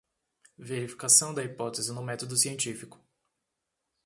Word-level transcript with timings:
Verificação 0.57 1.31
da 1.31 1.43
hipótese 1.43 1.93
no 1.93 2.01
método 2.01 2.35
científico 2.35 2.99